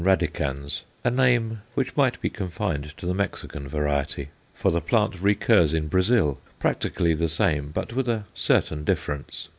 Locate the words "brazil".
5.89-6.39